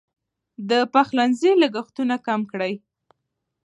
[0.69, 2.73] د پخلنځي لګښتونه کم کړئ.